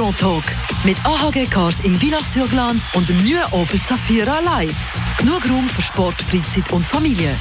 Grand 0.00 0.18
Talk 0.18 0.44
mit 0.82 0.96
AHG 1.04 1.44
Cars 1.50 1.80
in 1.80 1.94
Villach-sur-Glane 1.94 2.80
und 2.94 3.06
dem 3.06 3.18
neuen 3.18 3.44
Opel 3.50 3.82
Zafira 3.82 4.40
Live. 4.40 4.74
Genug 5.18 5.46
Raum 5.46 5.68
für 5.68 5.82
Sport, 5.82 6.22
Freizeit 6.22 6.72
und 6.72 6.86
Familie. 6.86 7.36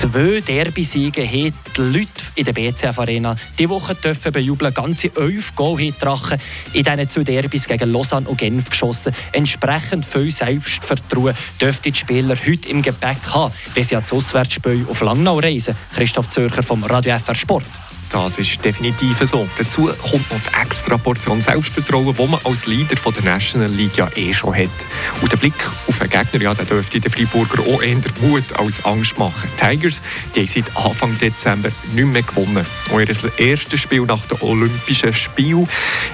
Zwei 0.00 0.40
Derby-Siege 0.40 1.24
haben 1.24 1.54
die 1.76 1.80
Leute 1.80 2.08
in 2.34 2.44
der 2.44 2.52
BCF 2.52 2.98
Arena 2.98 3.36
diese 3.56 3.68
Woche 3.68 3.94
dürfen 3.94 4.32
bejubeln. 4.32 4.74
Ganze 4.74 5.12
elf 5.14 5.54
Goal 5.54 5.78
haben 5.78 5.94
Drachen 6.00 6.38
in 6.72 6.82
diesen 6.82 7.08
zwei 7.08 7.22
Derbys 7.22 7.68
gegen 7.68 7.92
Lausanne 7.92 8.28
und 8.28 8.38
Genf 8.38 8.70
geschossen. 8.70 9.14
Entsprechend 9.30 10.04
viel 10.04 10.28
Selbstvertrauen 10.28 11.36
dürften 11.60 11.92
die 11.92 11.98
Spieler 11.98 12.34
heute 12.34 12.68
im 12.68 12.82
Gepäck 12.82 13.32
haben, 13.32 13.54
wenn 13.74 13.84
sie 13.84 13.94
ans 13.94 14.12
Auswärtsspiel 14.12 14.86
auf 14.88 15.00
Langnau 15.02 15.38
reisen. 15.38 15.76
Christoph 15.94 16.30
Zürcher 16.30 16.64
vom 16.64 16.82
Radio 16.82 17.16
FR 17.16 17.36
Sport. 17.36 17.64
Das 18.12 18.36
ist 18.36 18.62
definitiv 18.62 19.18
so. 19.24 19.48
Dazu 19.56 19.86
kommt 19.86 20.30
noch 20.30 20.38
die 20.38 20.62
extra 20.62 20.98
Portion 20.98 21.40
Selbstvertrauen, 21.40 22.14
die 22.14 22.26
man 22.26 22.40
als 22.44 22.66
Leader 22.66 22.98
von 22.98 23.14
der 23.14 23.24
National 23.24 23.70
League 23.70 23.96
ja 23.96 24.06
eh 24.16 24.34
schon 24.34 24.54
hat. 24.54 24.68
Und 25.22 25.32
der 25.32 25.38
Blick 25.38 25.54
auf 25.88 25.98
den 25.98 26.10
Gegner, 26.10 26.42
ja, 26.42 26.52
der 26.52 26.66
dürfte 26.66 27.00
den 27.00 27.10
Freiburger 27.10 27.62
auch 27.62 27.82
eher 27.82 27.96
Mut 28.20 28.44
als 28.58 28.84
Angst 28.84 29.18
machen. 29.18 29.48
Die 29.56 29.66
Tigers 29.66 30.02
die 30.34 30.40
haben 30.40 30.46
seit 30.46 30.76
Anfang 30.76 31.18
Dezember 31.18 31.70
nicht 31.92 32.06
mehr 32.06 32.22
gewonnen. 32.22 32.66
Auch 32.90 33.00
ihr 33.00 33.08
erstes 33.38 33.80
Spiel 33.80 34.02
nach 34.02 34.26
dem 34.26 34.42
Olympischen 34.42 35.14
Spiel, 35.14 35.66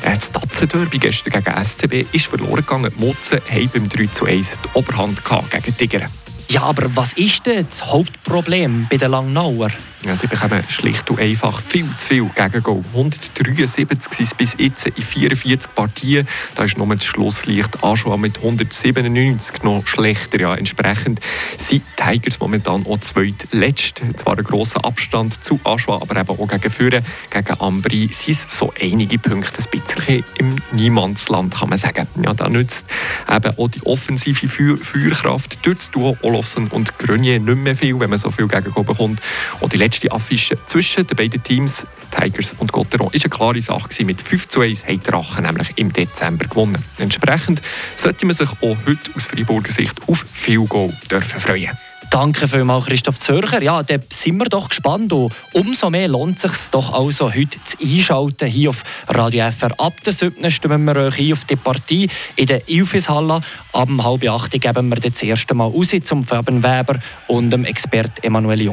äh, 0.02 0.14
das 0.14 0.30
Tatzenderby 0.30 0.98
gestern 0.98 1.42
gegen 1.42 1.64
STB, 1.64 2.06
ist 2.12 2.26
verloren 2.26 2.56
gegangen. 2.56 2.92
Die 2.96 3.04
Motzen 3.04 3.40
haben 3.50 3.70
beim 3.72 3.88
3 3.88 4.06
zu 4.06 4.24
1 4.24 4.60
die 4.62 4.78
Oberhand 4.78 5.22
gegen 5.24 5.76
Tiger. 5.76 6.08
Ja, 6.50 6.62
aber 6.62 6.94
was 6.96 7.12
ist 7.12 7.44
denn 7.44 7.66
das 7.68 7.84
Hauptproblem 7.84 8.86
bei 8.88 8.96
den 8.96 9.10
Langnauer? 9.10 9.68
Ja, 10.04 10.14
sie 10.14 10.28
bekommen 10.28 10.62
schlicht 10.68 11.10
und 11.10 11.18
einfach 11.18 11.60
viel 11.60 11.88
zu 11.96 12.06
viel 12.06 12.30
Gegengol. 12.36 12.84
173 12.92 14.12
sind 14.12 14.36
bis 14.36 14.54
jetzt 14.56 14.86
in 14.86 15.02
44 15.02 15.74
Partien. 15.74 16.28
Da 16.54 16.62
ist 16.62 16.78
nur 16.78 16.86
das 16.94 17.04
Schlusslicht 17.04 17.82
Aschua 17.82 18.16
mit 18.16 18.36
197 18.36 19.64
noch 19.64 19.84
schlechter. 19.88 20.40
Ja, 20.40 20.54
entsprechend 20.54 21.18
sind 21.56 21.82
die 21.82 22.02
Tigers 22.02 22.38
momentan 22.38 22.86
auch 22.86 23.00
zweitletzt. 23.00 24.00
Zwar 24.18 24.38
ein 24.38 24.44
grosser 24.44 24.84
Abstand 24.84 25.42
zu 25.44 25.58
Aschua, 25.64 25.96
aber 25.96 26.20
eben 26.20 26.30
auch 26.30 26.46
gegen 26.46 26.70
Führer, 26.70 27.00
gegen 27.30 27.60
Ambri 27.60 28.08
sind 28.12 28.36
es 28.36 28.46
so 28.56 28.72
einige 28.80 29.18
Punkte 29.18 29.60
ein 29.60 29.80
bisschen 29.80 30.24
im 30.38 30.56
Niemandsland, 30.70 31.56
kann 31.56 31.70
man 31.70 31.78
sagen. 31.78 32.06
Ja, 32.22 32.34
da 32.34 32.48
nützt 32.48 32.86
eben 33.28 33.58
auch 33.58 33.68
die 33.68 33.84
offensive 33.84 34.46
Feuerkraft 34.46 35.58
durch 35.66 35.78
das 35.78 35.90
Duo 35.90 36.16
Olofsen 36.22 36.68
und 36.68 36.96
Grenier 37.00 37.40
nicht 37.40 37.58
mehr 37.58 37.74
viel, 37.74 37.98
wenn 37.98 38.10
man 38.10 38.18
so 38.20 38.30
viel 38.30 38.46
Gegengol 38.46 38.84
bekommt. 38.84 39.20
Und 39.58 39.72
die 39.72 39.87
letzte 39.88 40.12
Affische 40.12 40.58
zwischen 40.66 41.06
den 41.06 41.16
beiden 41.16 41.42
Teams, 41.42 41.86
Tigers 42.10 42.54
und 42.58 42.72
Gotteron, 42.72 43.10
ist 43.12 43.24
eine 43.24 43.30
klare 43.30 43.60
Sache. 43.62 44.04
Mit 44.04 44.20
5 44.20 44.46
zu 44.48 44.60
1 44.60 44.84
haben 44.84 45.00
die 45.00 45.10
Drachen 45.10 45.44
nämlich 45.44 45.72
im 45.76 45.90
Dezember 45.90 46.44
gewonnen. 46.44 46.84
Entsprechend 46.98 47.62
sollte 47.96 48.26
man 48.26 48.36
sich 48.36 48.50
auch 48.50 48.76
heute 48.86 49.10
aus 49.16 49.24
Freiburger 49.24 49.72
Sicht 49.72 49.94
auf 50.06 50.26
viel 50.30 50.66
Goal 50.66 50.92
dürfen 51.10 51.40
freuen. 51.40 51.70
Danke 52.10 52.48
vielmals, 52.48 52.86
Christoph 52.86 53.18
Zürcher. 53.18 53.62
Ja, 53.62 53.82
da 53.82 53.96
sind 54.10 54.38
wir 54.38 54.46
doch 54.46 54.70
gespannt. 54.70 55.12
Und 55.12 55.30
umso 55.52 55.90
mehr 55.90 56.08
lohnt 56.08 56.42
es 56.42 56.42
sich 56.42 56.70
doch 56.70 56.92
also 56.94 57.34
heute 57.34 57.62
zu 57.64 57.76
einschalten 57.82 58.48
hier 58.48 58.70
auf 58.70 58.82
Radio 59.08 59.50
FR. 59.50 59.78
Ab 59.78 59.92
der 60.04 60.14
7. 60.14 60.50
stimmen 60.50 60.84
wir 60.84 60.96
euch 60.96 61.18
ein 61.18 61.32
auf 61.32 61.44
die 61.44 61.56
Partie 61.56 62.08
in 62.36 62.46
der 62.46 62.66
Ilfishalle. 62.66 63.42
Ab 63.72 63.88
halb 64.02 64.26
acht 64.26 64.52
geben 64.52 64.88
wir 64.88 64.96
das 64.96 65.22
erste 65.22 65.54
Mal 65.54 65.66
raus 65.66 65.90
zum 66.02 66.22
Fabian 66.22 66.62
Weber 66.62 66.98
und 67.26 67.50
dem 67.50 67.66
Expert 67.66 68.24
Emanuel 68.24 68.62
Jung. 68.62 68.66